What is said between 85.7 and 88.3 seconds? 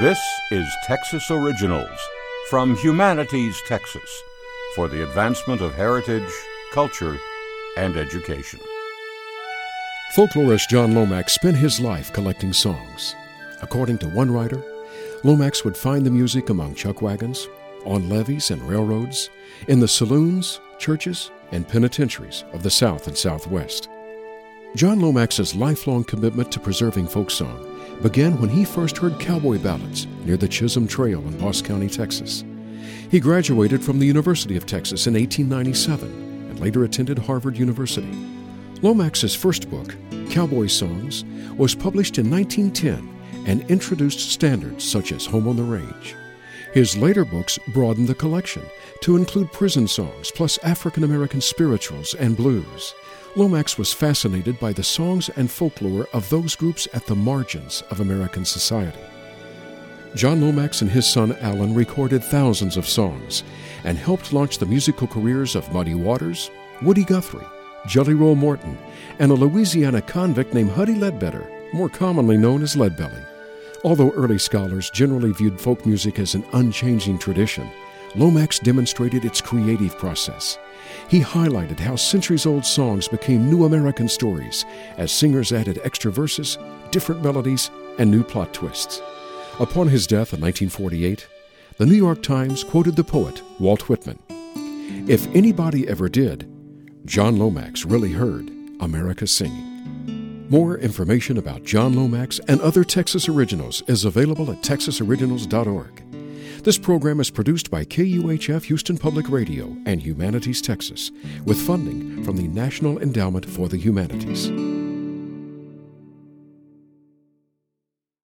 extra verses, different melodies, and new